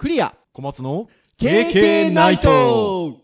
[0.00, 0.34] クリア。
[0.54, 3.18] 小松の KK ナイト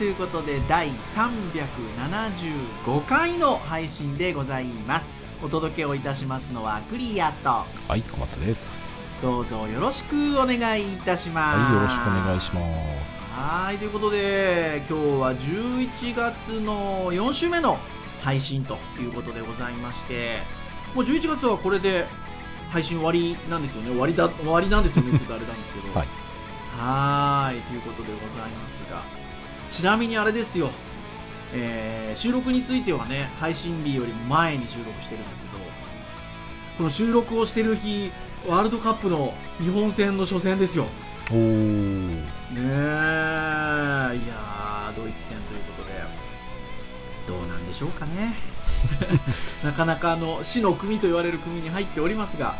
[0.00, 5.10] ということで第375回の配信でございます。
[5.42, 7.66] お届けをいたしますのはクリアと。
[7.86, 8.88] はい、小松です。
[9.20, 11.58] どうぞよろしくお願いいたします。
[11.58, 12.62] はい、よろしくお願いしま
[13.06, 13.12] す。
[13.38, 17.76] はいということで今日は11月の4週目の
[18.22, 20.38] 配信ということでございまして
[20.94, 22.06] もう11月はこれで
[22.70, 23.90] 配信終わりなんですよね。
[23.90, 25.92] 終わりだ終わりなんですよねって言うとあれなんですけど。
[26.00, 26.08] はい。
[26.78, 29.19] はーいということでございますが
[29.70, 30.70] ちなみにあれですよ、
[31.54, 35.64] えー収録についてはね配信日よりも前に収録してるんですけど
[36.76, 38.10] この収録をしてる日
[38.46, 40.86] ワールドカップの日本戦の初戦ですよ。
[41.30, 42.22] おー、ね
[42.56, 42.60] え。
[42.60, 42.62] い
[44.28, 46.00] やードイツ戦ということで。
[47.28, 48.34] どうなんでしょうかね。
[49.62, 52.56] なかなかあの死の組と言われる組に入っておりますが。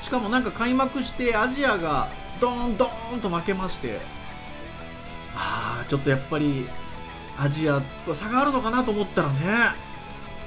[0.00, 2.08] しかもなんか開幕してアジアが
[2.40, 4.00] ドーンドーンと負けまして
[5.86, 6.66] ちょっとやっぱり
[7.38, 9.38] アジアと差があるのかなと思ったらね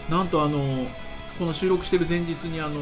[0.09, 0.86] なんとあの
[1.40, 2.81] この収録してる前日にあの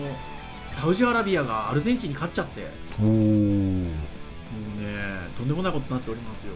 [0.72, 2.68] サウジアラビアがアルゼンチンに勝っちゃって
[3.00, 4.12] おー。
[4.52, 6.54] もうね、とんでもないことになっておりますよ。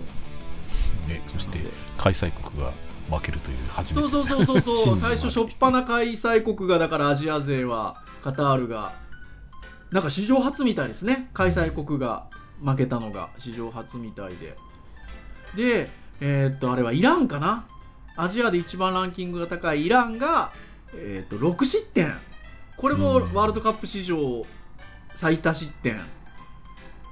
[1.07, 1.59] ね、そして
[1.97, 2.73] 開催国が
[3.09, 8.93] 負けるという初めてそうそうそうそうそう、 最初、初っ端開催国が、だからアジア勢は、カタールが、
[9.91, 12.25] なんか史上初みたいですね、開催国が
[12.63, 14.55] 負けたのが、史上初みたいで。
[15.55, 15.89] で、
[16.21, 17.65] えーっと、あれはイランかな？
[18.17, 20.53] アジアで一番ランキングが高いイランが、
[20.93, 22.13] えーっと、6失点。
[22.77, 23.33] これもうん。
[23.33, 24.45] ワールドカップ史上
[25.15, 25.99] 最多失点。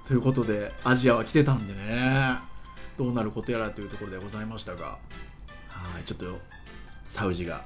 [0.06, 2.38] ということで、アジアは来てたんでね、
[2.98, 4.98] どうなることやらというところでございましたが、は
[6.02, 6.40] い、ちょっと
[7.08, 7.64] サウジが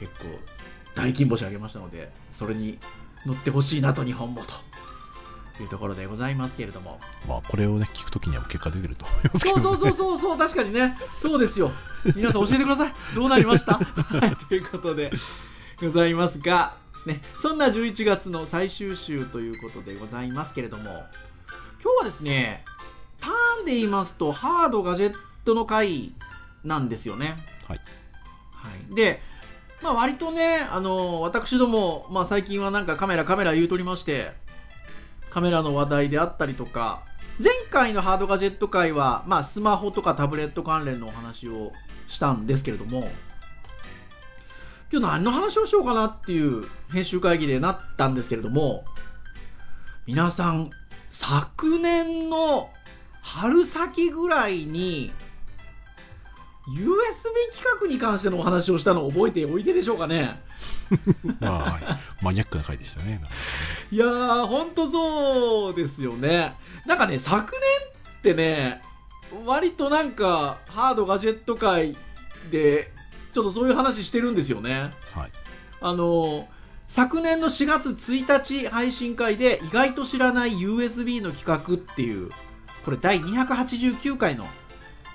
[0.00, 0.26] 結構
[0.94, 2.78] 大金星上げましたので、それに
[3.24, 4.54] 乗ってほしいなと、日本もと
[5.60, 7.00] いうところでございますけれども。
[7.28, 9.62] まあ、これをね、聞くときには結果出てると思いますけど、ね。
[9.62, 11.70] そうそうそうそうそう、確かにね、そうですよ。
[12.14, 12.92] 皆さん教えてください。
[13.14, 13.74] どうなりました？
[13.74, 15.10] はい、ということで
[15.80, 20.82] ございますが、ですね、そんな11月の最終週ということでございますけれども、
[21.82, 22.64] 今日はですね、
[23.20, 26.12] ターンで言いますと、ハードガジェットの回
[26.64, 27.36] なんですよね。
[27.68, 27.80] はい。
[28.54, 29.20] はい、で、
[29.82, 34.32] まあ、割とね、あの私ども、まあ、最近はなんかカメラカメラ言うとりまして、
[35.32, 37.04] カメラの話題であったりとか、
[37.42, 41.72] 前回のハードガジェット会は、まあ、スマホとかタブレット関連のお話を
[42.06, 43.10] したんですけれども、
[44.92, 48.84] 今日何の話をしようかなっていう編集会議でなったんですけれども、
[50.04, 50.68] 皆さん、
[51.08, 52.68] 昨年の
[53.22, 55.12] 春先ぐらいに、
[56.68, 60.40] USB 企画に関してのお話をしたのを覚えておいてでしょうかね。
[61.40, 61.82] まあ、はい
[62.22, 63.12] マニアックな回でしたね。
[63.12, 63.22] ね
[63.90, 66.54] いやー、ほんとそうですよね。
[66.86, 67.60] なんかね、昨年
[68.18, 68.80] ってね、
[69.44, 71.96] 割となんか、ハードガジェット界
[72.50, 72.92] で、
[73.32, 74.90] ちょっとそういう話してるんですよね。
[75.12, 75.32] はい。
[75.80, 76.48] あの、
[76.86, 82.30] 昨年の4月1日配信会で、意外と知らない USB の企画っていう、
[82.84, 84.46] これ第289回の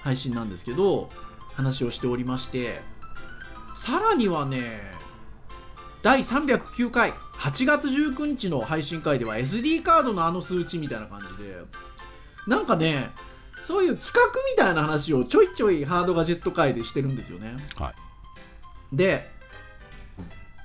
[0.02, 1.10] 配信なんですけど、
[1.58, 2.80] 話をしておりまして、
[3.76, 4.80] さらにはね、
[6.04, 11.58] 第309回、8月19日の配信会では SD カードのあの数値みたいな感じで、
[12.46, 13.10] なんかね、
[13.66, 17.58] そういう企画みたいな話をちょいちょいハードガジェット界でしてるんですよね。
[17.76, 17.90] は
[18.94, 18.96] い。
[18.96, 19.30] で、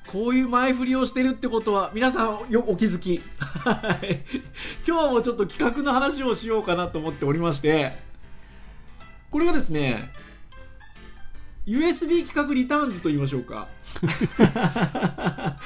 [0.06, 3.22] こういう前振りをしてるってことは、皆さんよお気づき。
[3.38, 4.24] はい。
[4.86, 7.97] 今日もちょっと企画の話をしようかなと思っておりまして、
[9.30, 10.12] これがですね、
[11.66, 13.68] USB 企画リターンズと言いましょうか。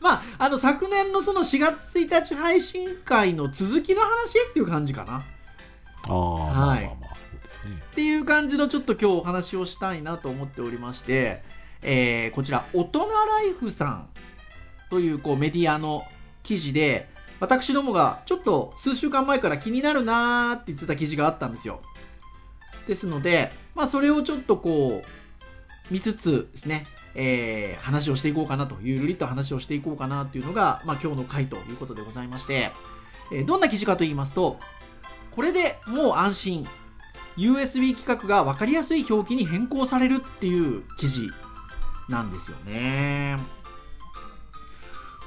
[0.00, 5.14] まあ、あの、昨年のその4月1日配信会の続きの話っていう感じかな。
[5.14, 7.82] ああ、まあまあまあ、そうですね。
[7.92, 11.42] っていう感じのちょっと今日お話をしたいなと思っておりまして、
[11.82, 14.08] えーこちら、大人ライフさん
[14.90, 16.04] というこうメディアの
[16.42, 17.08] 記事で、
[17.40, 21.80] 私どもがちょっと数週間前から気になるなーって言ってた記事があったんですよ。
[22.86, 25.17] ですので、まあそれをちょっとこう、
[25.90, 32.72] 見つつですね、えー話をしていこうかなと、ゆるりと話をしていこうかなというのが、まあ今日の回ということでございまして、
[33.32, 34.58] えーどんな記事かと言いますと、
[35.30, 36.66] これでもう安心。
[37.38, 41.30] USB 規格が分かりやすい表記に変更されるっていう記事
[42.08, 43.38] なんですよね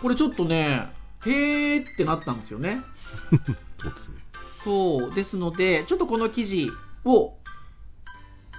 [0.02, 0.92] これちょっとね
[1.26, 2.82] へーってなったんですよね
[3.82, 4.16] そうですね。
[4.64, 6.70] そうですのでちょっとこの記事
[7.06, 7.38] を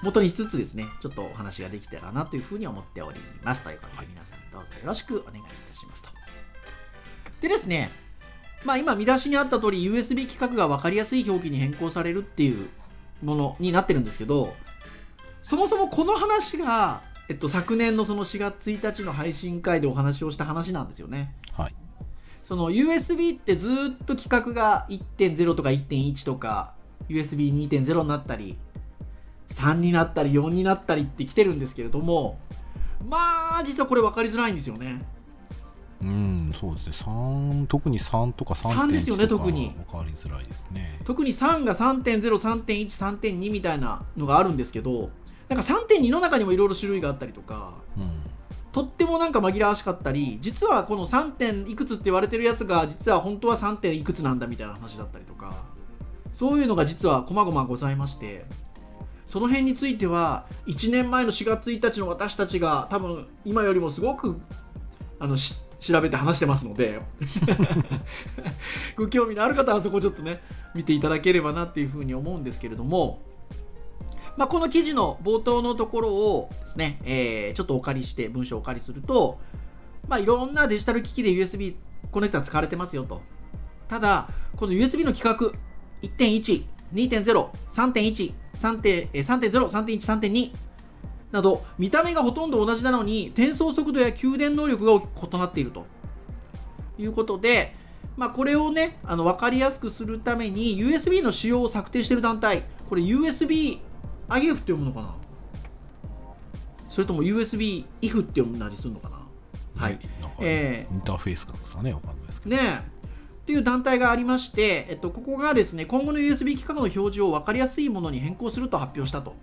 [0.03, 3.63] 元にしつつですねちょっとお話ができたらなというふうに思っております。
[3.63, 6.11] ということで皆さんどうぞよろしくお願いいたしますと。
[7.41, 7.91] でですね
[8.65, 12.69] まあ今見出しにあった通り USB 規格が分かりやすい表記に変更されるっていう
[13.23, 14.55] ものになってるんですけど
[15.43, 21.35] そもそもこの話が、えっと、昨年のその4月1日の配信会でお話をした話なんですよね。
[21.53, 21.75] はい。
[22.43, 26.75] その USB ってずーっと規格が1.0とか1.1とか
[27.09, 28.57] USB2.0 になったり
[29.53, 32.39] 3になったり4になったりって来てるんですけれども
[33.09, 35.05] まあ実はこれ分かりづらいんですよね
[36.03, 36.93] うん、そうですね。
[36.95, 40.99] 三特に3とか3.1 3ですよね特に分かりづらいですね。
[41.05, 45.11] 特に3が3.03.13.2みたいなのがあるんですけど
[45.49, 48.11] なんか3.2の中にもいろいろ種類があったりとかうん。
[48.73, 55.63] とってもなんか紛らわしかったり実はこの3点いくつって言われてるやつが実は本当は3点いくつなんだみたいな話だったりとか
[56.33, 58.47] そういうのが実は細々ございまして
[59.33, 64.39] その辺については1年前の4月1日の私たちが多分今よりもすごく
[65.19, 67.01] あの調べて話してますので
[68.95, 70.43] ご興味のある方はそこちょっとね
[70.75, 73.23] 見ていただければなっていうふうに思うんですけれども
[74.37, 79.39] まあ、この記事の冒頭のところをですね、えーちょっとお借りして、文章をお借りすると、
[80.09, 81.75] まあ、いろんなデジタル機器で USB
[82.11, 83.21] コネクタ使われてますよと。
[83.89, 85.55] ただ、この USB の規格、
[86.03, 87.25] 1.1、2.0、
[87.71, 90.53] 3.1、3.0、3.0、3.1、3.2
[91.31, 95.87] など、見た目がほとんど同じなのに、転送速度や給電能力が大きく異なっていると
[96.99, 97.75] いうことで、
[98.17, 103.81] まあ、これをね、あの分かりやすくするために、USB の仕様を策定している団体、これ USB
[104.29, 105.15] IF って読むのかな？
[106.91, 109.17] それとも USB IF って読むなりするのかな？
[109.75, 109.99] はい。
[110.21, 112.57] なんか、えインターフェースかですかね、わかんないですけど。
[112.57, 112.92] ね
[113.43, 119.35] えっていう団体がありまして、えっと、ここがですね今後の USB 規格の表示を分かりやすいものに変更すると発表したと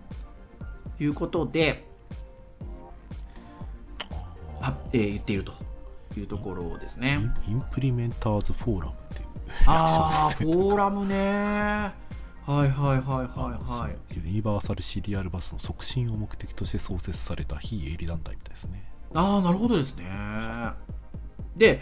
[0.99, 1.85] いうことで、
[4.59, 5.53] はえー言っていると
[6.17, 7.19] いうところですね。
[7.47, 9.27] インプリメンターズフォーラムっていう
[9.65, 11.15] ああ、 フォーラムね。
[11.15, 11.93] は
[12.47, 14.15] いはいはいはいはい。
[14.15, 18.91] ユニバーサルシリアルバスの促進を目的として創設された非営利団体みたいですね。
[19.13, 20.05] ああ、なるほどですね。
[21.55, 21.81] で、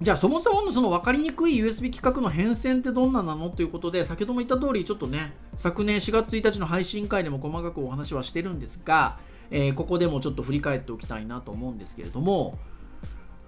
[0.00, 9.18] じゃあそもそものその分かりにくい USB 規格の変遷ってどんななのということで、先ほども言った通り、ちょっとね、昨年4月1日の配信会でも細かくお話はしてるんですが、
[9.50, 12.58] えーここでもちょっと振り返っておきたいなと思うんですけれども、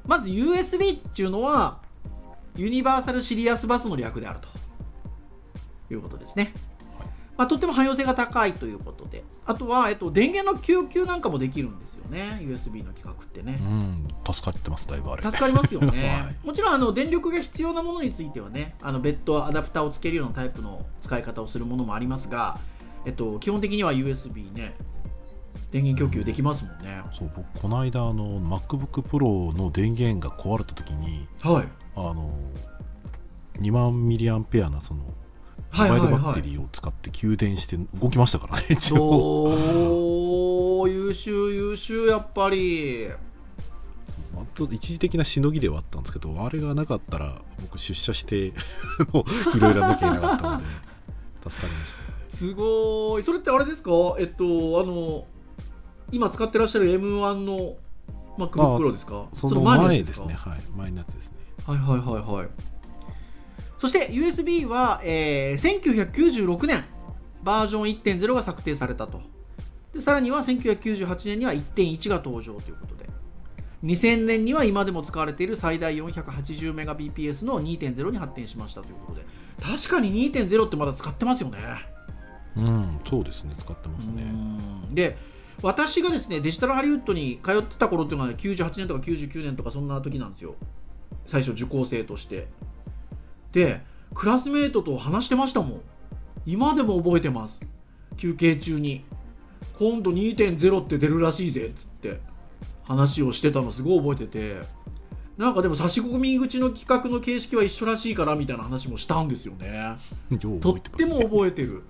[0.07, 1.79] まず USB っていうのは、
[2.57, 4.49] ユニバーサルシリアスバスの略であると
[5.95, 6.53] いうことですね。
[7.41, 13.57] まあ、とっても汎用性が高いということで、あとは、えっと、電源の供給なんかもできるんですよね、USB の規格ってね。
[13.59, 13.63] う。
[13.65, 15.23] ん、助かってます、だいぶあれ。
[15.23, 15.87] 助かりますよね、
[16.23, 16.47] はい。
[16.47, 22.59] もちろんあの電力が必要なものについてはねあの別途アダプターをつけるようなタイプの使い方をするものもありますが、
[23.07, 24.77] えっと、基本的には USB ね
[25.71, 31.69] 電源供給できますもんね、そう僕この間あの MacBook Pro の電源が壊れた時にはい。
[31.97, 32.35] あの
[33.61, 35.01] 2万ミリアンペアなその
[35.73, 38.97] モはいバイルバッテリーを使って給電して動きましたからね、一応。
[40.83, 43.09] おー優秀優秀やっぱり。
[44.37, 48.53] あと一時的なしのぎではあったんですけどあれがなかったら僕出社して
[49.13, 49.25] も
[49.55, 50.65] ういろいろなきゃいけなかったので
[51.51, 51.93] 助かりまし
[52.31, 52.37] た。
[52.37, 53.23] すごい。
[53.23, 53.91] それってあれですか？
[54.19, 55.27] えっとあの
[56.13, 57.77] 今使ってらっしゃる M1 の
[58.39, 59.27] MacBook Pro ですか？
[59.33, 60.35] その前ですね。
[60.35, 60.61] はい。
[60.77, 61.35] 前のやつですね。
[61.67, 62.49] はいはいはいはい
[63.81, 66.85] そして USB は、えー1996年
[67.43, 69.23] バージョン1.0が策定されたと。
[69.95, 73.09] でさらには1998年には1.1が登場ということで。
[73.83, 79.25] 2000年には今でも使われている最大 480Mbps の2.0に発展しましたということで。
[79.63, 81.59] 確かに2.0ってまだ使ってますよね。
[82.59, 83.55] うんそうですね。
[83.59, 84.25] 使ってますね。
[84.25, 84.27] う
[84.91, 84.95] ん。
[84.95, 85.17] で
[85.63, 90.57] 私がですねデジタルハリウッドに通ってた頃っていうのは98年とか99年とかそんな時なんですよ。
[91.27, 92.49] 最初受講生として
[93.53, 93.81] で
[94.15, 95.81] クラスメートと話してましたもん。
[96.47, 97.61] 今でも覚えてます。
[98.17, 99.05] 休憩中に。
[99.79, 102.21] 今度2.0って出るらしいぜっつって。
[102.85, 104.81] 話をしてたのすごい覚えてて。
[105.39, 109.97] なんかでも差し込み口の企画の形式は一緒らしいからみたいな話もしたんですよね。
[110.31, 111.83] ようとってても覚えてる。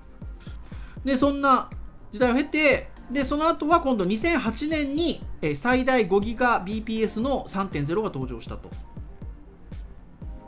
[1.05, 1.71] で、そんな
[2.13, 8.71] 時代を経て、で、その後は今度2008年にえー最大 5GBps の3.0が登場したと。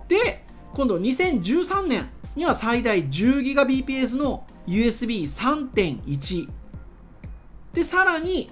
[0.09, 6.49] で、今度2013年には最大 10GBps の USB3.1。
[7.75, 8.51] で、さらに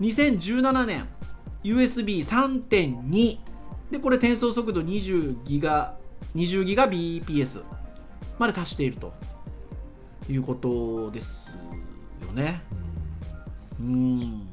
[0.00, 1.08] 2017年
[1.64, 3.38] USB3.2
[3.90, 5.96] でこれ転送速度20ギガ
[6.34, 7.62] 20ギガ BPS
[8.38, 9.12] まで達していると。
[10.32, 11.50] いうことです
[12.22, 12.60] よね。
[13.80, 14.48] うん。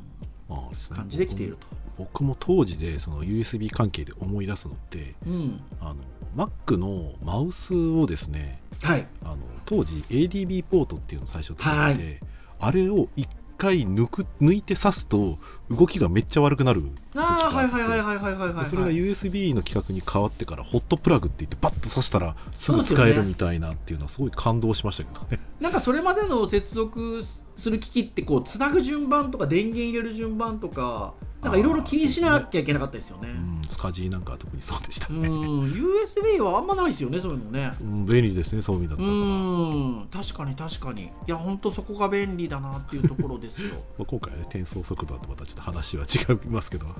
[0.49, 0.97] まあですね。
[0.97, 1.67] 感じできていると。
[1.97, 5.61] 僕も当時でその USB 関係で思い出すのってうん。
[5.81, 5.95] あの
[6.37, 9.07] Mac のマウスをですねはい。
[9.23, 12.19] あの当時 ADB ポートっていうのを最初使って、はい。
[12.59, 13.27] あれを一
[13.57, 15.39] 回抜く抜いて刺すと
[15.69, 16.83] 動きがめっちゃ悪くなる
[17.15, 25.39] ああはいはいはいはいはいはいはいでそれが USB の規格に変わってからホットプラグって言ってバッと刺したらすぐ使えるみたいなっていうのはすごい感動しましたけどね。
[25.59, 27.23] なんかそれまでの接続
[27.55, 31.13] する機器ってこうつなぐ順番とか電源入れる順番とか
[31.47, 33.29] なんかいろいろ気にしなきゃいけなかったですよね。
[33.29, 33.61] うん。
[33.67, 35.21] スカジーなんかは特にそうでしたうん。
[35.21, 37.71] ね、USB はあんまないですよねそういうのね。
[37.81, 40.07] うん、便利ですねそういう意味だったうら、ん。
[40.11, 41.03] 確かに確かに。
[41.03, 43.75] いや本当そこが便利だなっていうところですよ。
[43.97, 46.93] まあ、今回はね転送速度とまたちょっと話は違いますけど、は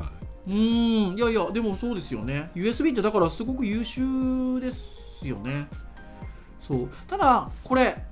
[0.47, 0.57] い、うん。
[1.17, 2.51] いやいやでもそうですよね。
[2.55, 5.67] USB ってだからすごく優秀ですよね。
[6.65, 6.89] そう。
[7.07, 8.03] ただこれ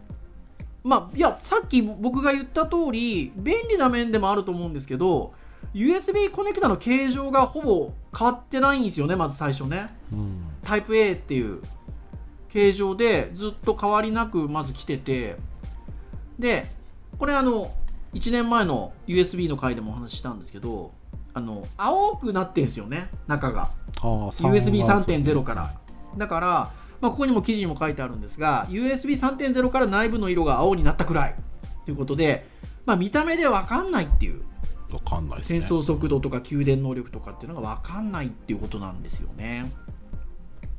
[0.83, 5.33] まあいやさっき僕が言った通り便利な面でもあると思うんですけど
[5.73, 9.89] USB コネクタの形状がほぼ変わってないんですよねまず最初ね。
[10.11, 10.41] うん。
[10.63, 11.61] タイプ A っていう。
[12.49, 15.35] 形状でずっと変わりなくまず来てて。
[16.39, 16.69] で
[17.17, 17.73] これあの
[18.13, 20.91] 1年前の USB の回でもお話ししたんですけど
[21.33, 23.69] あの青くなってんですよね中が。
[23.99, 25.73] あー USB3.0 から。
[26.17, 26.47] だから、
[27.01, 31.35] まあ、ここにも記事にも書いてあるんですが USB3.0 から内部の色が青になったくらい
[31.83, 32.47] ということで、
[32.85, 34.41] まあ、見た目で分かんないっていう
[34.91, 35.59] わかんないですね。
[35.59, 39.71] 転送速度とか給電能力とかっていうのが分かんないっていうことなんですよね。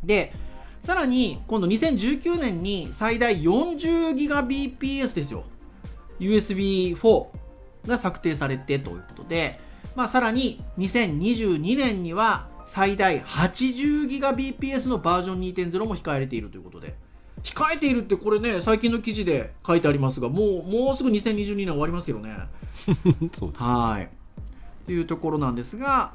[0.05, 0.33] で
[0.83, 5.45] さらに今度2019年に最大 40GBps ですよ。
[6.21, 7.27] USB4
[7.87, 9.61] が策定されてということで、
[9.95, 16.95] まあ、さらに2022年には最大 80GBps のバージョン2.0も控えられているということで。
[17.43, 22.37] 控えているってこれね最近の記事で書いてありますがもうもうすぐ2022年終わりますけどね
[23.39, 24.09] そうですはい。
[24.87, 26.13] というところなんですが、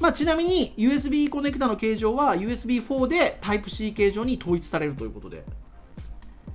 [0.00, 5.44] まあ、ちなみに USB コネクタの形状は USB4 で Type-C 形状に統一されるということで、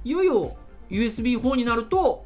[0.03, 0.55] いよいよ
[0.89, 2.25] USB4 になると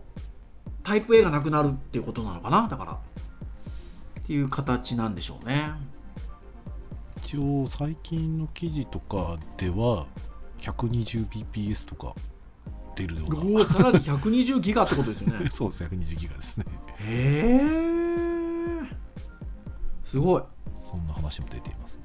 [0.83, 2.67] Type-A がなくなるっていうことなのかな？
[2.67, 2.91] だから。
[2.93, 5.71] っていう形なんでしょうね。
[7.17, 10.05] 一応最近の記事とかでは
[10.59, 12.15] 120bps とか
[12.95, 15.49] 出るようなおお、さらに120ギガってことですよね。
[15.51, 16.65] そうですね120ギガですね
[16.99, 18.95] へえ。
[20.03, 20.43] すごい。
[20.75, 22.03] そんな話も出ていますね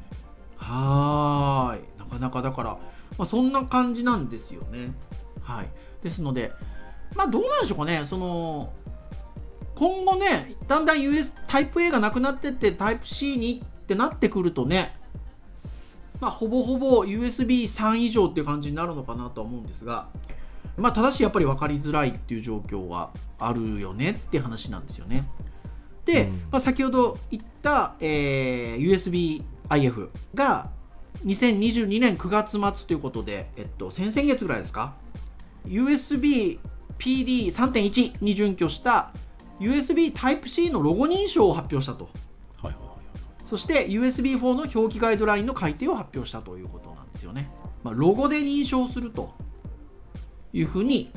[0.56, 1.98] はーい。
[1.98, 2.70] なかなかだから、
[3.18, 4.92] まあ、そんな感じなんですよね。
[5.42, 5.68] はい。
[6.02, 6.52] ですので、
[7.14, 8.04] まあどうなんでしょうかね。
[8.06, 8.72] その、
[9.74, 14.99] 今後ね、だんだん US タイプ A がなくなってってタイプ C にってなってくるとね、
[16.20, 20.08] まあほぼほぼ USB3 以上っていう感じになるのかなとは思うんですが、
[20.76, 25.28] まあただしやっぱり分かりづらいっていう状況はあるよねって話なんですよね。
[26.04, 26.32] で、うん。
[26.50, 30.70] まあ、先ほど言った、えー USBIF が
[31.24, 34.94] 2022年9月末ということで、えっと、先々月ぐらいですか
[35.66, 36.58] ？USB
[36.98, 39.12] PD3.1 に準拠した
[39.58, 42.08] USB Type-C のロゴ認証を発表したと
[43.50, 47.50] そして USB4 の表記ガイドラインの改定を発表したということなんですよね、
[47.82, 49.34] まあ、ロゴで認証すると
[50.52, 51.10] いうふうに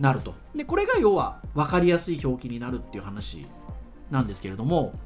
[0.00, 0.34] なると。
[0.56, 3.46] でこれが要は分かりやすい表記になるっていう話
[4.10, 4.98] なんですけれども。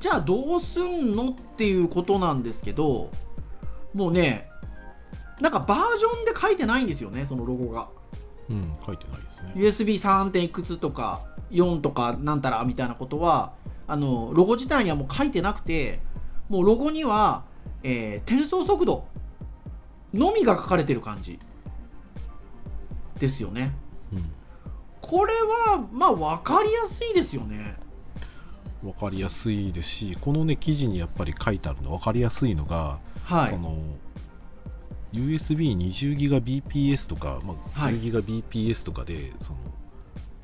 [0.00, 3.10] じゃあどうすんのっていうことなんですけど
[3.94, 4.48] もうね
[5.40, 7.88] なんかバージョンで書いてないんですよねそのロゴが。
[8.50, 9.52] うん書いてないですね。
[9.56, 10.30] USB3.
[10.30, 13.54] 点いくつとか4とかなんたらみたいなことは
[13.88, 16.00] あのロゴ自体にはもう書いてなくて
[16.48, 17.44] もうロゴには、
[17.82, 19.06] えー転送速度
[20.14, 21.38] のみが書かれてる感じ
[23.18, 23.74] ですよね。
[24.12, 24.30] うん。
[25.00, 27.76] これはまあ分かりやすいですよね。
[28.82, 33.50] 分かりやすいですしこのね記事にやっぱり書いてあるの分かりやすいのが、はい。
[33.50, 33.76] この
[35.12, 37.94] USB20GBps とか、まあ、はい。
[37.94, 39.58] 10GBps とかで、その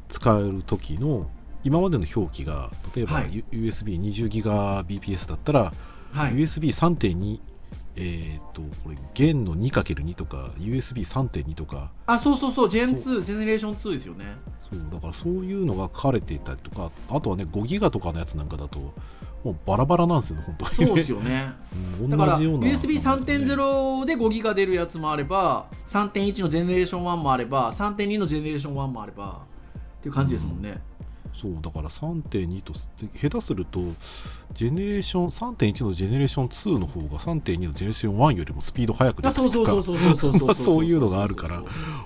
[0.09, 1.29] 使える時の
[1.65, 3.45] 今までの表記が例えば、はい。
[3.53, 5.73] USB20GBps だったら、
[6.13, 6.33] はい。
[6.35, 7.41] USB3.2
[7.97, 11.91] えっ、とこれ弦の 2×2 とか USB3.2 とか。
[12.07, 12.69] あそうそうそう。
[12.69, 14.37] Gen2 ジェネレーション2ですよね。
[14.71, 18.95] そうだからそういうのが書かれていたりとかあとはね5ギガとかのやつなんかだと
[19.45, 20.79] もうバラバラなんですよね本当に。
[20.81, 21.53] ねそう ですよね。
[22.01, 29.43] うんだから同じような USB3.0 で5ギガ出るやつもあれば3.1のジェネレーション1もあれば3.2のジェネレーション1もあれば
[29.99, 30.81] っていう感じですもんね、
[31.41, 32.73] そうだから3.2と
[33.17, 33.81] 下手すると
[34.53, 39.41] ジェネレーション3.1のジェネレーション2の方が3.2のジェネレーション1よりもスピード速くなるて
[40.39, 41.63] とかそういうのがあるから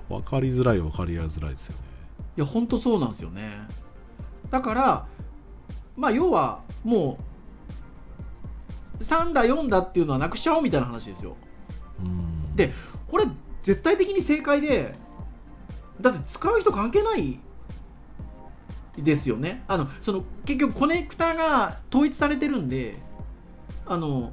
[0.09, 1.79] 分かりづらい分かりづらいですよね
[2.39, 3.51] いや本当そうなんですよね
[4.51, 5.07] だから
[5.97, 7.19] まあ要はも
[9.01, 11.37] う3だ4だっていうのはなくしちゃおうみたいな話ですよ
[12.57, 12.73] で
[13.09, 13.27] これ
[13.63, 14.95] 絶対的に正解で
[16.01, 17.39] だって使う人関係ない
[19.03, 19.65] ですよね。
[19.69, 22.97] あのその結局コネクタが統一されてるんで
[23.87, 24.33] あの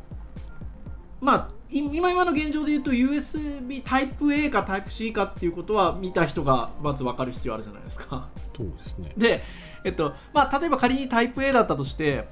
[1.21, 8.29] まあい今今の現状で言うと USB タイプ A かタイプ C かっていうことは見た人がまず分かる必要あるじゃないですか。
[8.55, 9.13] そうですね。
[9.17, 9.43] で、
[9.83, 12.27] えっとまあ、例えば仮にタイプ A だったとして、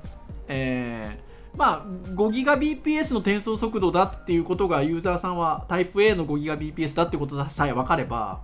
[0.47, 8.41] えーまあ、5 Gbps の転送速度だっていうことがユーザーさんはタイプ A の5 Gbps だってことさえ分かれば、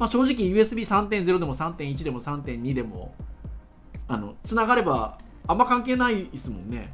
[0.00, 3.14] まあ、正直 USB3.0 でも3.1でも3.2でも
[4.08, 6.90] あの繋がればあんま関係ないですもんね。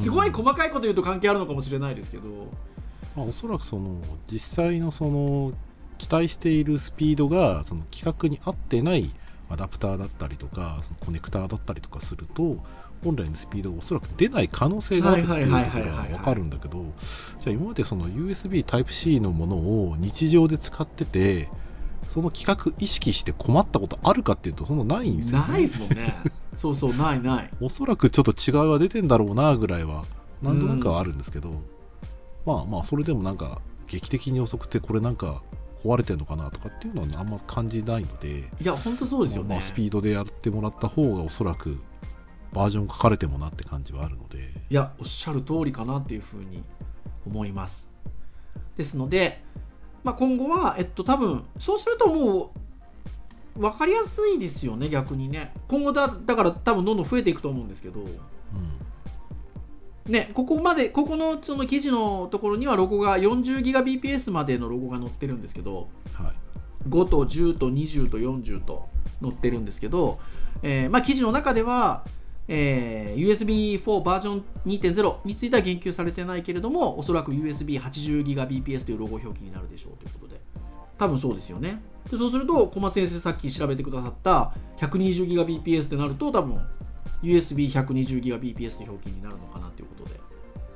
[0.00, 2.28] すごい細かいこと言うと関係あるのかもしれないですけど。
[3.14, 4.00] まあ、おそらくその
[4.30, 5.52] 実際のその
[5.98, 9.10] 期待しているスピードがその規格に合ってない
[9.50, 12.64] アダプターだったりとかそのコネクターだったりとかすると
[13.04, 16.84] 本来のスピードがおそらく出ない可能性があるっていうところはいはいはいはいはいは分かるんだけど
[17.40, 21.48] じゃあ今までその USB Type-C のものを日常で使ってて
[22.08, 26.14] その規格意識して困ったことあるかっていうとそんなないんですよ、ね、ないですもんね。
[26.56, 27.50] そうそうないない。
[27.60, 30.04] おそらくちょっと違いは出てんだろうなぐらいは
[30.42, 31.50] なんとなくはあるんですけど、
[32.46, 35.42] まあまあそれでもなんか劇的に遅くてこれなんか
[35.84, 41.78] 壊れてんのかなとかっていうのはあんま感じないのでいや本当そうですよね、まあまあスピードでやってもらった方がおそらく
[42.52, 44.38] バージョン書かれてもなって感じはあるので。
[44.70, 46.62] いやおっしゃる通りかなっていうふうに
[47.26, 47.88] 思います。
[48.76, 49.44] ですので、
[50.04, 52.52] まあ、今後はえっと多分そうするとも
[53.56, 55.52] う分かりやすいですよね逆にね。
[55.68, 58.00] 今後だだから多分どんどん増えていくと思うんですけど。
[58.00, 58.08] うん。
[60.12, 65.88] ねここまでここのその記事のところにはロゴが 40Gbps までのロゴが載ってるんですけど。
[66.12, 66.32] はい。
[66.88, 68.88] 5と10と20と40と
[69.20, 70.18] 載ってるんですけど、
[70.62, 72.04] えーまあ、記事の中では、
[72.48, 80.40] えー USB4 バージョン2.0については言及されてないけれどもおそらく USB80Gbps というロゴ表記になるでしょうということで。
[80.98, 81.80] 多分そうですよね。
[82.10, 86.60] でそうすると小松先生さっき調べてくださった 120Gbps ってなると多分
[87.22, 90.20] USB120Gbps の表記になるのかなということで、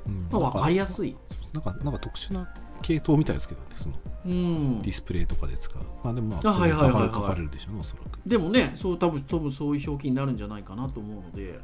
[0.07, 0.27] うん。
[0.31, 1.15] まあ、分かりやすい。
[1.53, 2.47] なんかなんか特殊な
[2.83, 11.59] 系統みたいですけどねそのディスプレイとかで使うまあでもまあそれはいはいはいはい書かれるでしょうねおそらくでもねそう多分多分そういう表記になるんじゃないかなと思うので、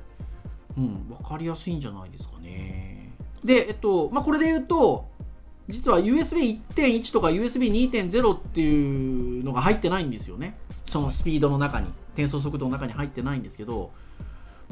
[0.77, 3.13] うん、分かりやすいんじゃないですかね。
[3.43, 5.07] で、えっとまあ、これで言うと
[5.69, 13.91] 実は USB1.1 とか USB2.0 っていうのが入ってないんですよねそのスピードの中に転送速度の中に入ってないんですけど、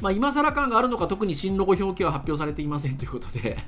[0.00, 3.58] まあ、今更感があるのか特に新ロゴ表記は発表されていませんということで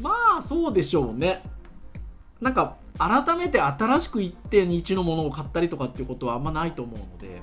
[0.00, 1.42] まあそうでしょうね。
[2.40, 7.42] なんか改めて新しく1.1のものを買ったりとかっていうことはあんまないと思うので。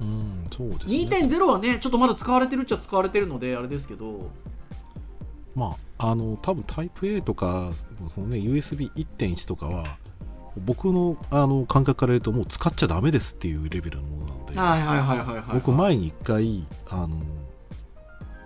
[0.00, 0.94] うんそうですね。
[0.94, 4.30] 2.0はねちょっとまだ使われてるっちゃ使われてるのであれですけど。
[5.54, 7.72] まあ、あの多分タイプ A とか
[8.14, 9.84] その、ね、USB1.1 とかは
[10.64, 17.20] 僕のあの感覚から言うともう使っちゃダメですっていうレベルのものなので、はいはいはいはいはい僕前に1回あの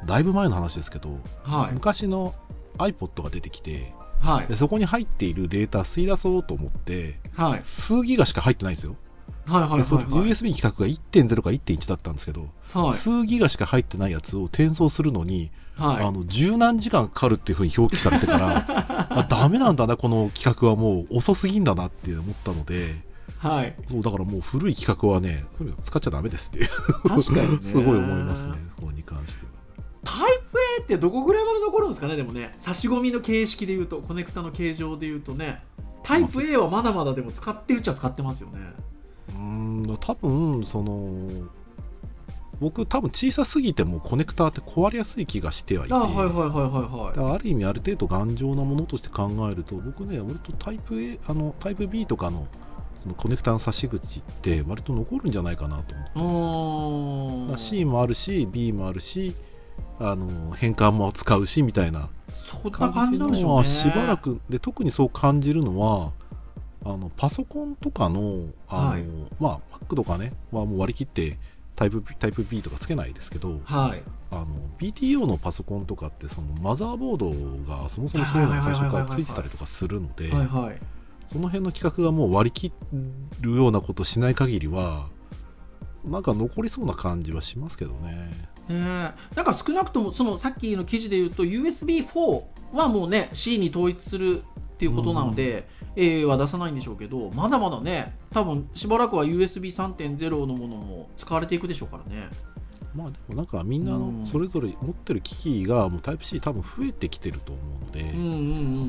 [0.07, 1.75] だいぶ前の話ですけど、はい。
[1.75, 2.35] 昔の
[2.79, 4.47] iPod が出てきてはい。
[4.47, 7.61] でそこに入っているデータ吸い出そうと思ってはい。
[7.65, 8.97] 数ギガしか入ってないんですよ、
[9.47, 12.93] はいはいはいでそのはい USB 規格が1.0か1.1だったんですけど、はい。
[12.95, 16.05] 数ギガしか入ってないやつを転送するのにはい。
[16.05, 18.65] あの十何時間かかるっていうふうに表記されてから
[19.11, 22.97] あダメなんだなこの企画はもう遅すぎんだなって思ったので
[23.39, 23.75] はい。
[23.89, 26.65] そうだからもう古い企画はねそういうの使っちゃダメですって
[27.61, 29.64] すごい思いますねここに関しては
[30.05, 32.55] タイプ A ってどこぐらいまで残るんですかねでもね。
[32.59, 35.63] 差し込みの形式で言うとコネクタの形状で言うとね。
[36.03, 38.61] タイプ A はまだまだでも使ってるっちゃ使ってますよね。
[39.31, 39.37] うー
[39.93, 41.49] ん多分その
[42.61, 45.95] 僕多分小さすぎてもコネクターって壊れやすい気がしてはいて。
[45.95, 52.47] あはいはいはいはいはだからある意味ある程度頑丈なものとして考えると僕ね割とタイプ A あのタイプ B とかの
[52.99, 59.35] そのコネクタの差し口って割と残るんじゃないかなと思っているんです C もあるし B もあるし
[60.01, 62.09] あの変換も使うしみたいな。
[62.33, 64.41] そんな感じなのはしばらく。
[64.49, 66.13] で特にそう感じるのは
[66.85, 69.05] あのパソコンとかのあの、はい。
[69.41, 71.39] まあ Mac とかねはもう割り切って
[71.77, 74.03] タイプタイプ B とかつけないですけどはい。
[74.31, 74.47] あの
[74.79, 77.31] BTO のパソコンとかってそのマザーボード
[77.73, 80.31] がそもそもそういうのが最初からついてたりとかするので
[81.27, 82.73] その辺の規格がもう割り切
[83.41, 85.07] るようなことしない限りは
[86.05, 88.31] なんか残りそうな感じはしますけどね。
[88.69, 94.43] ねなんか少なくともそのさっきの記事で言うと USB4 はもうね C に統一する
[94.75, 102.29] っていうことなので、うん、A は出さないんでしょうけどまだまだね多分しばらくは USB3.0 のものも使われていくでしょうからね。
[102.95, 108.35] まあでもなんかみんなのそれぞれ持ってる機器がもうタイプ C 多分増えてきてると思うので、うんうんう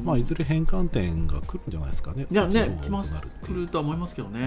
[0.01, 2.27] ん、まあいずれ変換点が来るんじゃないですかね。
[2.29, 4.39] いやね来ます来るとは思いますけどね。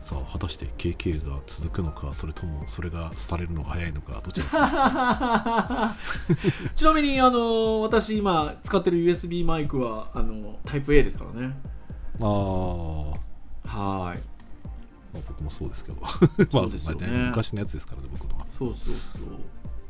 [0.00, 5.96] さあ果たして KK が続くのかそれともそれが廃れるのが早いのかどちらか。
[6.74, 11.54] ちなみにあの私今使ってる USB マイクはあのタイプ A ですからね。
[12.20, 13.24] ああ。
[13.68, 14.33] はい。
[15.14, 15.98] まあ、僕もそうですけど。
[16.50, 18.46] そうですよね、まあ、昔のやつですからね僕のは。
[18.50, 19.24] そうそうそう。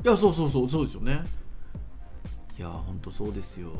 [0.04, 0.70] いやそうそうそう。
[0.70, 1.24] そうですよね。
[2.58, 3.70] いや本当そうですよ。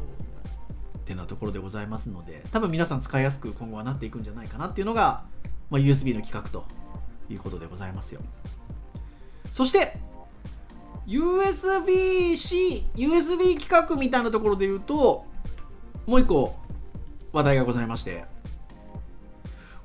[1.05, 5.25] ってなところでございますので多分皆さん使いやすく今後はなっていくんじゃないかなっていうのが、
[5.69, 6.65] まあ、USB の企画と
[7.29, 8.23] いうことでございますよ。
[9.53, 9.99] そして
[11.07, 15.27] USB-C USB 企画みたいなところで言うと
[16.07, 16.57] もう一個
[17.33, 18.25] 話題がございまして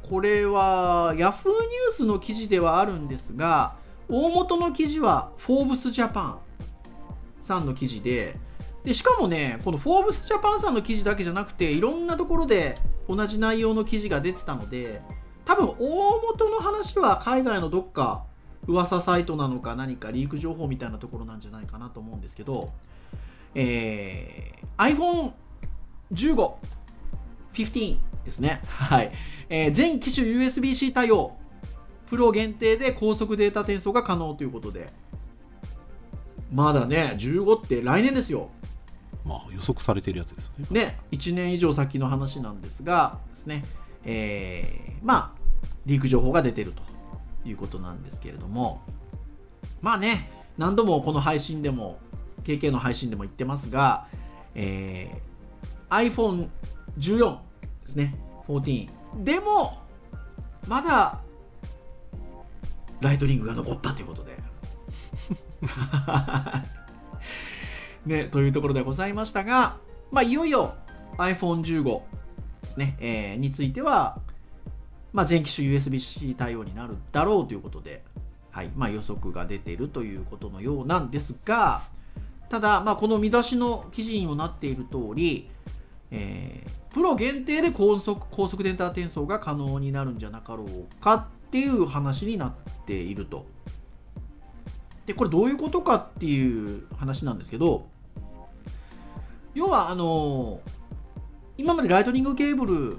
[0.10, 1.32] これは Yahoo ニュー
[1.92, 3.76] スの記事ではあるんですが
[4.10, 6.40] 大元の記事はフォーブスジャパン
[7.42, 8.36] さんの記事で
[8.84, 15.02] でしかもねこのフォーブスジャパンさんの記事だけじゃなくていろんなところで同じ内容の記事が出てたので
[15.46, 18.24] 多分大元の話は海外のどっか
[18.68, 22.72] 噂サイトなのか何かリーク情報みたいなところなんじゃないかなと思うんですけど、
[23.56, 26.54] えー、iPhone15、
[27.54, 27.98] 15
[28.30, 28.62] ですね。
[28.68, 29.12] はい。
[29.50, 31.36] えー、全機種 USB-C 対応。
[32.08, 34.92] プロ限定で高速データ転送が可能ということで。
[36.52, 38.50] まだね、15って来年ですよ。
[39.26, 40.68] まあ予測されているやつですよね。
[40.72, 43.64] ね、1年以上先の話なんですが、ですね、
[44.04, 45.40] えー、まあ、
[45.86, 46.82] リーク情報が出てると
[47.48, 48.82] いうことなんですけれども、
[49.82, 52.00] まあね、何度もこの配信でも、
[52.44, 54.08] KK の配信でも言ってますが、
[54.56, 56.50] えー、
[56.98, 57.49] iPhone14
[57.90, 58.14] ですね、
[58.48, 58.90] 14。
[59.24, 59.80] でも、
[60.68, 61.20] まだ、
[63.02, 64.38] ライトニングが残ったということで。
[68.06, 69.78] ね、というところでございましたが、
[70.12, 70.76] まあ、いよいよ
[71.18, 72.02] iPhone15
[72.62, 74.20] ですね、えー、については、
[75.12, 78.04] まあ、全機種 USB-C 対応になるだろうということで、
[78.52, 81.84] はいまあ、予測が出ているということのようなんですが、
[82.50, 85.50] ただ、まあ、この見出しの記事にもなっている通り、
[86.12, 92.54] えー、プロ限定で高速高速データ転送が可能になるんじゃなかろうかっていう話になっ
[92.86, 93.46] ていると。
[95.06, 97.88] でこれどういうことかっていう話なんですけど
[99.56, 100.62] 要はあの
[101.58, 102.98] 今までライトニングケーブル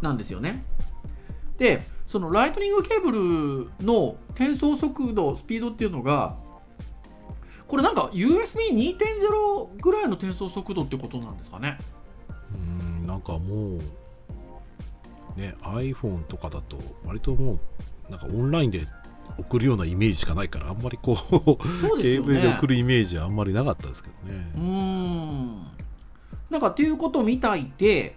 [0.00, 0.64] なんですよね。
[1.58, 6.36] でそのライトニングケーブルの転送速度スピードっていうのが
[7.68, 11.78] これなんか USB2.0 ぐらいの転送速度ってことなんですかね
[13.12, 13.76] なんかも
[15.36, 17.58] うね iPhone とかだと割とも
[18.08, 18.86] うなんかオンラインで
[19.36, 21.56] 送るようなイメージしかないからあんまりこうね、
[22.02, 24.50] ケーブルで送るイメージはあんまりなかったですけどね。
[24.56, 25.62] うん。
[26.48, 28.16] なんかっていうことみたいで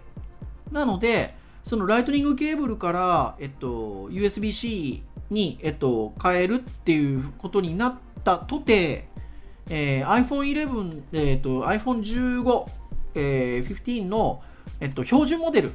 [0.72, 9.08] なのでそのライトニングケーブルから、えっと、USB-C に、えっと、変えるっていうことになったとて、
[9.68, 14.42] えー、iPhone11、えっと、iPhone15 えー、15の、
[14.80, 15.72] えっと、標準モデル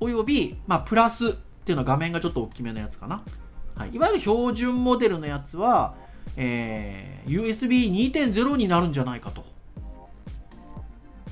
[0.00, 1.32] および、まあ、プラスっ
[1.64, 3.22] ていうのは画面がちょっと大きめのやつかな。
[3.74, 5.94] はい、いわゆる標準モデルのやつは、
[6.36, 9.44] えー、USB2.0 になるんじゃないかと。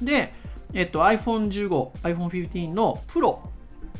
[0.02, 0.34] で、
[0.72, 3.48] えっと、iPhone15、iPhone15 のプロ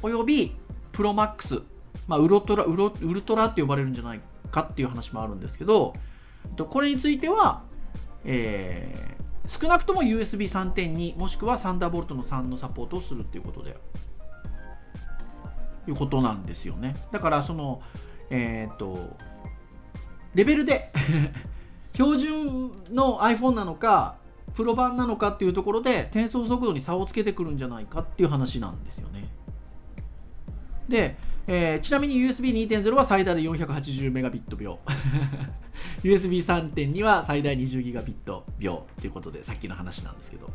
[0.03, 0.55] および
[0.93, 1.63] プロマックス、
[2.07, 5.95] まあ、ウルトラウロウルトラって呼ばれるんじゃないかっていう話もあるんですけど、
[6.57, 7.63] これについては、
[8.25, 9.15] え
[9.47, 13.77] 少なくとも USB3.2 もしくはサンダーボルトの3のサポートをするっていうことで
[15.87, 16.95] いうことなんですよね。
[17.13, 17.83] だからその
[18.31, 19.17] えっ、と
[20.35, 20.91] レベルで
[21.93, 24.17] 標準の iPhone なのか
[24.55, 29.29] プロ版なのかっていうところで転送速度に差をつけてくるんじゃないかっていう話なんですよね。
[30.89, 34.79] で、えー、ちなみに USB2.0 は最大で480メガビット秒
[36.03, 40.51] USB3.2 は最大20ギガビット秒ということで、さっきの話なんですけど。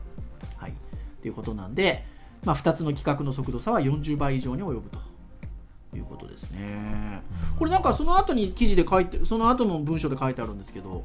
[0.57, 0.73] はい。
[1.21, 2.05] ということなんで、
[2.43, 4.99] まあ、2つの規格の速度差は40倍以上に及ぶと
[5.95, 7.21] いうことですね。
[7.57, 11.03] これなんかその後に記事で書いて、その後の文章で書いてあるんですけど、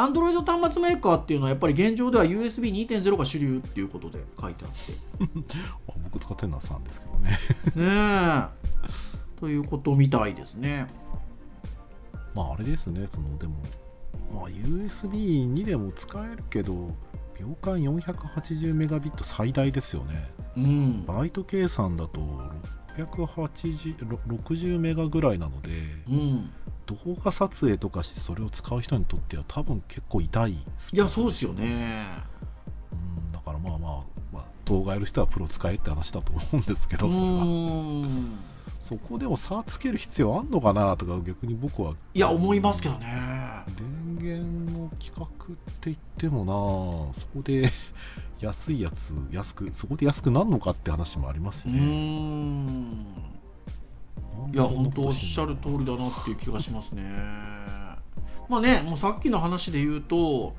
[0.00, 5.56] Android 端末メーカーっていうのはやっぱり現状では USB2.0 が主流っていうことで書いてあって。
[6.04, 7.30] 僕使ってるのは3ですけどね。
[7.30, 7.36] ね
[7.76, 9.40] え。
[9.40, 10.86] ということみたいですね。
[12.34, 13.06] まああれですね。
[13.10, 13.54] そのでも
[14.34, 16.94] まあ USB2 でも使えるけど
[17.38, 20.30] 秒間480メガビット最大ですよね。
[20.56, 21.04] うん。
[21.06, 22.20] バイト計算だと
[22.96, 25.70] 680 60メガぐらいなので
[26.08, 26.50] うん
[27.04, 32.06] 動画撮影とかしてそれを使う人にとっては多分結構痛いスいやそうですよね。
[32.92, 34.00] うんだからまあまあ、
[34.32, 38.38] まあ、動画やる人はプロ使えって話だと思うんですけうどそれはん。
[38.80, 41.94] そこでも差つける必要あんのかなとか逆に僕は。
[42.14, 43.06] いや思いますけどね。
[43.76, 46.44] 電源の規格って言っても
[47.08, 47.70] なそこで
[48.40, 53.39] 安いやつ安くそこで安くなるのかって話もありますしうね、んなん
[54.52, 57.02] いや本当おっしゃる通りだなっていう気がしますね。
[58.48, 60.54] まあねもうさっきの話で言うと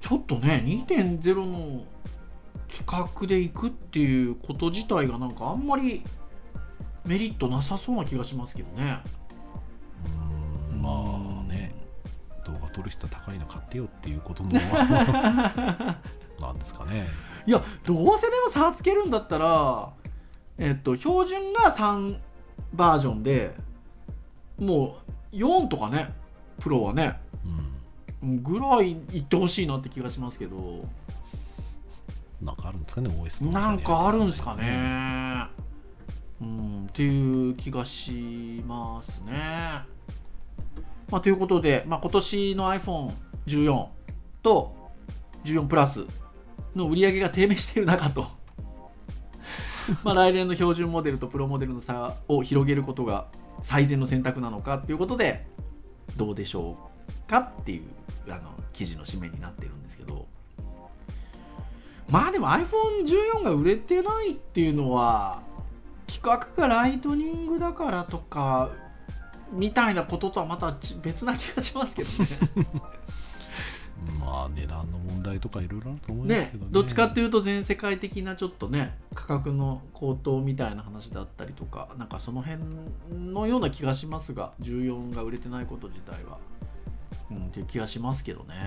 [0.00, 1.84] ちょっとね2.0の
[2.68, 6.02] 企画でいくっていうこと自体がなんかあんまり
[7.04, 8.98] メリットなさそうな気がしますけどね。
[10.70, 10.82] うーん。
[10.82, 11.74] まあね。
[12.44, 14.50] 動画撮る人は高いの買ってよっていうことの
[16.40, 17.06] なんですかね。
[17.46, 19.90] いやどうせでも差つけるんだったら
[20.58, 22.18] えっと標準が3
[22.72, 23.54] バージョンで
[24.58, 24.96] も
[25.32, 26.12] う4とかね
[26.60, 27.20] プロはね
[28.22, 28.42] うん。
[28.42, 30.84] ぐらいいってほしいなって気がしますけど。
[32.42, 35.46] なんかあるんですかね OS のなんかあるんですかね。
[36.40, 36.86] うん。
[36.86, 39.32] っていう気がしますね。
[41.10, 43.86] まあということで、まあ、今年の iPhone14
[44.42, 44.74] と
[45.44, 46.04] 14プラス
[46.76, 48.37] の売り上げが低迷している中と
[50.04, 53.26] まあ来年の標準モデルとプロモデルの差を広げることが
[53.62, 55.46] 最善の選択なのかっていうことで
[56.16, 56.76] どうでしょ
[57.26, 57.82] うかっていう
[58.28, 60.26] あの記事の締めになってるんですけど
[62.10, 65.42] まあでも iPhone14 が売れてないっていうのは
[66.08, 68.70] 規格がライトニングだからとか
[69.52, 72.28] みたいなこととはまた別な気がしますけどね。
[74.20, 76.70] まあ値段の問題とかいろいろあると思いますねけどね。
[76.72, 82.62] どっちかっていうと全世界的なちょっとね価格の高騰みたいな話だったりとかなんかその辺
[83.32, 86.38] のような気がしますが14が売れてないこと自体は、
[87.30, 88.54] うん、っていう気がしますけどね。
[88.62, 88.64] う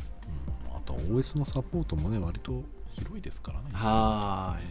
[0.00, 3.66] んあとは OS のサポートもね割と広いですからね。
[3.72, 4.66] はーい。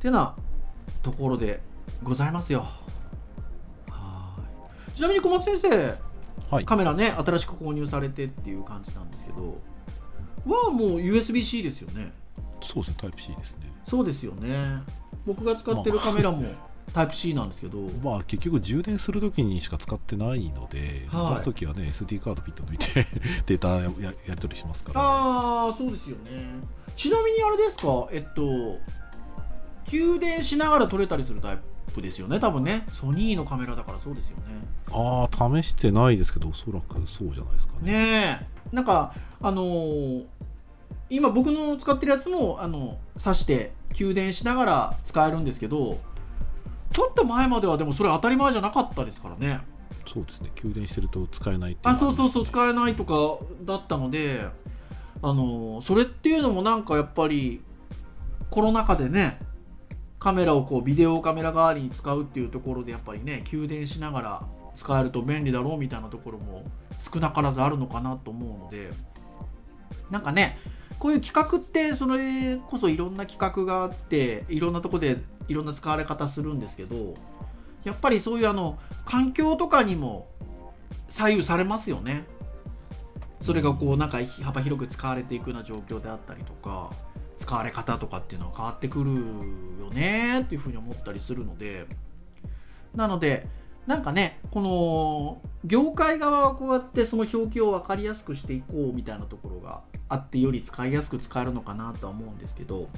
[0.00, 0.36] てな
[1.02, 1.60] ところで
[2.02, 2.66] ございますよ。
[3.90, 4.94] はーい。
[4.94, 5.94] ちなみに小松先生
[6.50, 6.64] はい。
[6.64, 9.58] カメラね新しく購入されてっていう感じなんですけど
[10.46, 12.12] はもう USB-C ですよね。
[12.62, 13.72] そうですねタイプ C ですね。
[13.86, 14.82] そうですよね。
[15.26, 16.44] 僕が使ってるカメラも
[16.92, 21.32] タイプ C なんですけど、まあ結局充電するときにしか使ってないので、はい。
[21.32, 23.06] 出すときはね SD カードピッと抜いて
[23.46, 26.30] データやややり取りしますから、ああそうですよね。
[26.94, 28.06] ちなみにあれですか？
[28.12, 28.78] えっと
[29.86, 31.62] 給電しながら撮れたりするタイプ？
[32.02, 32.84] ですよね多分ね。
[32.92, 34.44] ソニーのカメラだからそうですよね。
[34.92, 37.92] ああ試してないですけどおそらくそうじゃないですかね。
[37.92, 38.74] ねえ。
[38.74, 40.24] なんかあのー
[41.10, 46.00] 今僕の使ってるやつもあの挿して給電しながら使えるんですけど
[46.90, 49.60] ちょっと前まではでもそれ当たり前じゃなかったですからね。
[50.12, 50.50] そうですね。
[50.54, 54.46] 給電してると使えないっていあそうそうそうう使えないとかだったので
[55.22, 57.62] あのそれっていうのもなんかやっぱり
[58.50, 59.38] コロナ禍でね
[60.24, 64.42] カメラをこうビデオカメラ代わりに使うっていうところでやっぱりね給電しながら
[64.74, 66.64] 使えると便利だろうみたいなところも
[66.98, 68.88] 少なからずあるのかなと思うので
[70.10, 70.56] なんかね
[70.98, 77.16] こういう企画ってそれこそいろんな企画があっていろんなとこでいろんな使われ方するんですけど
[77.84, 80.30] やっぱりそういうあの環境とかにも
[81.10, 82.24] 左右されますよね。
[83.42, 86.90] それがこうなんか幅広く使われていくような状況であったりとか。
[87.44, 91.86] 使われ方とかっていうのは変わってくるよねっていうふうに思ったりするので
[92.94, 93.46] なので
[93.86, 102.88] なんかねこの業界側はこうやってその表記を分かりやすくしていこうみたいなところがあってより使いやすく使えるのかなとは思うんですけど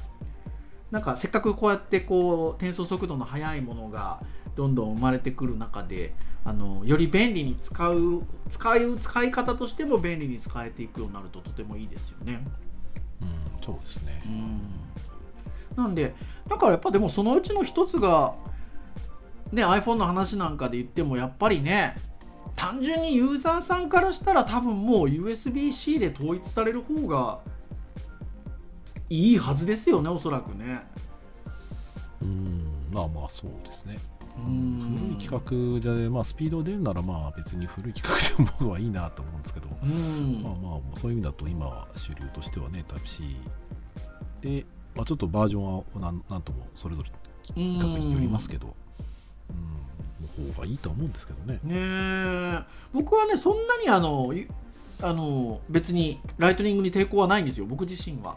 [0.92, 4.20] なんかせっかくこうやってこう転送速度の速いものが
[4.54, 12.46] どんどん生まれてくる中であのより便利に使う使う使い方としても便利に使えていくようになるととてもいいですよね。
[13.22, 14.22] うんそうですね。
[14.26, 14.60] うん。
[15.76, 16.14] なんで
[16.48, 18.34] だからやっぱでもそのうちの一つが
[19.52, 21.96] ね iPhone の話なんかで言ってもやっぱりね
[22.54, 27.40] 単純にユーザーさんからしたら多分もう USB-C で統一される方が
[29.10, 30.80] いいはずですよねおそらくね。
[32.22, 33.98] うんまあまあそうですね。
[34.10, 40.42] うん古い企画で、まあ、スピード出るならまあ別に古い企画でも僕はいいなと思うんですけど、うん。
[40.42, 43.36] まあまあそういう意味だと今は主流としてはねタイプ C
[44.42, 47.10] で、まあ、ちょっとバージョンはなんなんともそれぞれ
[47.56, 48.74] うん企画によりますけど、
[49.50, 51.60] うんもう方がいいと思うんですけどね。
[51.62, 52.62] ねえ。
[52.92, 54.46] 僕はねそんなにあのい
[55.02, 57.66] あの別にライトニングに抵抗はないんですよ。
[57.66, 58.36] 僕自身は。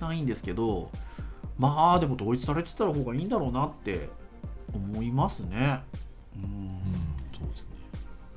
[0.00, 0.90] ないんですけど
[1.58, 4.08] まあでも統一されてたら方がいいんだろうなって
[4.74, 5.80] 思いますね。
[6.36, 6.42] うん。
[6.42, 6.70] うん、
[7.32, 7.70] そうですね。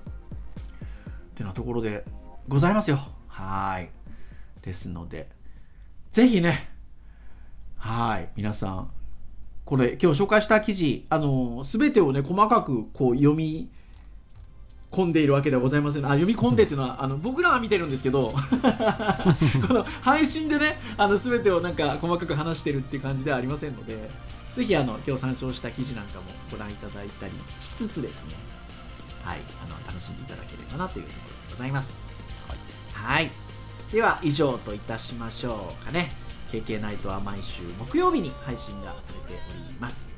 [0.05, 2.03] ってなところで
[2.47, 2.99] ございますよ。
[3.27, 3.89] はい。
[4.61, 5.27] ですので
[6.11, 6.69] ぜひね
[7.77, 8.29] はい。
[8.35, 8.91] 皆さん
[9.65, 13.69] これ今日紹介した記事あの全てをね細かくこう読み
[14.91, 16.05] 込んでいるわけではございません。
[16.05, 18.31] あ読み込んでっていうのはあの僕らは見てるんですけど
[19.67, 24.09] この配信でねあの全てをなんか細かく話してるっていう感じではありませんので
[24.55, 28.35] ぜひあの今日参照した記事なんかもご覧いただいたりしつつですね。
[29.23, 29.39] はい。
[29.63, 31.97] あの楽しんでいただければなというところでございます。
[32.93, 33.31] はい。
[33.91, 36.11] では以上といたしましょうかね。
[36.51, 40.13] KK ナイトは毎週木曜日に配信がされております。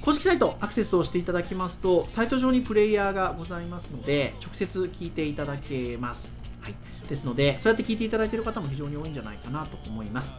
[0.00, 6.74] 公式サイトアクセスをしていただきますとサイト上にプレイヤーがございますので直接聞いていただけます、はい、
[7.06, 10.32] ですのでそうやって聞いていただいている方も非常に多いんじゃないかなと思います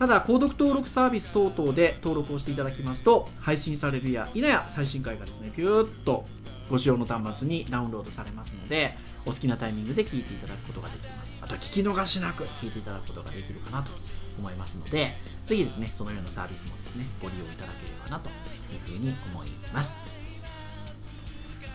[0.00, 6.24] ただ購読登録サービス等々で登録をしていただきますと配信されるや否や最新回がですねピューッと
[6.70, 11.36] ご使用の端末にダウンロードされますのでお好きなタイミングで聞いていただくことができます。
[11.42, 13.90] あとは聞き逃しなく聞いていただくことができるかなと
[14.38, 15.12] 思いますので
[15.44, 19.98] ぜひですねそのようなサービスもですねご利用いただければなというふうに思います。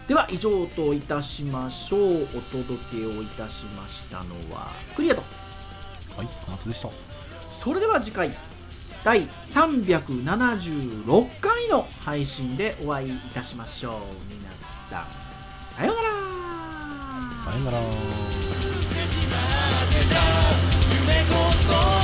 [0.08, 2.24] では以上といたしましょう。
[2.24, 5.22] お届けをいたしましたのはクリアと
[6.18, 6.90] はい、夏でした。
[7.62, 8.32] それでは次回
[9.04, 14.02] 第376回の配信でお会いいたしましょう。
[14.30, 14.50] 皆
[14.90, 15.06] さん
[15.76, 16.10] さようなら。
[17.44, 17.78] さようなら。
[20.98, 21.95] 夢こそ